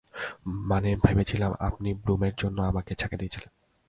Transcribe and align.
মানে, 0.69 0.95
ভেবেছিলাম 0.95 1.51
আপনি 1.59 1.93
ব্লুমের 1.93 2.31
জন্য 2.37 2.61
আমাকে 2.61 2.95
ছ্যাকা 2.95 3.17
দিয়েছিলেন। 3.17 3.49